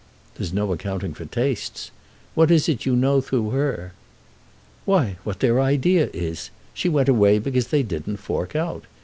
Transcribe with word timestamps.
"There's 0.33 0.51
no 0.51 0.73
accounting 0.73 1.13
for 1.13 1.25
tastes. 1.25 1.91
What 2.33 2.49
is 2.49 2.67
it 2.67 2.87
you 2.87 2.95
know 2.95 3.21
through 3.21 3.51
her?" 3.51 3.93
"Why 4.83 5.17
what 5.23 5.41
their 5.41 5.59
idea 5.61 6.09
is. 6.11 6.49
She 6.73 6.89
went 6.89 7.07
away 7.07 7.37
because 7.37 7.67
they 7.67 7.83
didn't 7.83 8.17
fork 8.17 8.55
out. 8.55 8.85